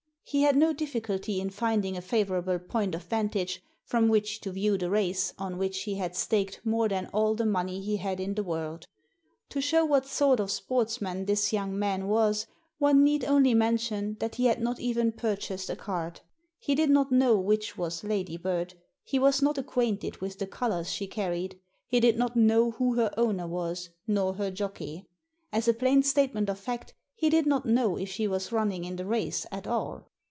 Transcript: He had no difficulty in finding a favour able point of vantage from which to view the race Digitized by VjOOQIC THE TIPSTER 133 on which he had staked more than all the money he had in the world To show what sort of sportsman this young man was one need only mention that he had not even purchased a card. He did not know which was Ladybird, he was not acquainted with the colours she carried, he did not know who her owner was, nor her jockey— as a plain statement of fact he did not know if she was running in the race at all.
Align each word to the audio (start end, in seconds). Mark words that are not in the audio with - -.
He 0.23 0.43
had 0.43 0.55
no 0.55 0.71
difficulty 0.71 1.41
in 1.41 1.49
finding 1.49 1.97
a 1.97 2.01
favour 2.01 2.37
able 2.37 2.57
point 2.57 2.95
of 2.95 3.03
vantage 3.03 3.61
from 3.83 4.07
which 4.07 4.39
to 4.39 4.51
view 4.51 4.77
the 4.77 4.89
race 4.89 5.25
Digitized 5.25 5.25
by 5.25 5.25
VjOOQIC 5.25 5.27
THE 5.27 5.27
TIPSTER 5.27 5.35
133 5.35 5.45
on 5.45 5.57
which 5.57 5.81
he 5.83 5.95
had 5.97 6.15
staked 6.15 6.65
more 6.65 6.87
than 6.87 7.05
all 7.11 7.35
the 7.35 7.45
money 7.45 7.81
he 7.81 7.97
had 7.97 8.19
in 8.21 8.35
the 8.35 8.43
world 8.43 8.87
To 9.49 9.59
show 9.59 9.83
what 9.83 10.05
sort 10.05 10.39
of 10.39 10.49
sportsman 10.49 11.25
this 11.25 11.51
young 11.51 11.77
man 11.77 12.07
was 12.07 12.47
one 12.77 13.03
need 13.03 13.25
only 13.25 13.53
mention 13.53 14.15
that 14.21 14.35
he 14.35 14.45
had 14.45 14.61
not 14.61 14.79
even 14.79 15.11
purchased 15.11 15.69
a 15.69 15.75
card. 15.75 16.21
He 16.59 16.75
did 16.75 16.89
not 16.91 17.11
know 17.11 17.37
which 17.37 17.77
was 17.77 18.05
Ladybird, 18.05 18.75
he 19.03 19.19
was 19.19 19.41
not 19.41 19.57
acquainted 19.57 20.21
with 20.21 20.39
the 20.39 20.47
colours 20.47 20.89
she 20.89 21.07
carried, 21.07 21.59
he 21.87 21.99
did 21.99 22.17
not 22.17 22.37
know 22.37 22.71
who 22.71 22.93
her 22.95 23.11
owner 23.17 23.47
was, 23.49 23.89
nor 24.07 24.35
her 24.35 24.49
jockey— 24.49 25.03
as 25.51 25.67
a 25.67 25.73
plain 25.73 26.01
statement 26.03 26.47
of 26.49 26.57
fact 26.57 26.93
he 27.15 27.29
did 27.29 27.45
not 27.45 27.65
know 27.65 27.97
if 27.97 28.07
she 28.07 28.29
was 28.29 28.53
running 28.53 28.85
in 28.85 28.95
the 28.95 29.05
race 29.05 29.45
at 29.51 29.67
all. 29.67 30.07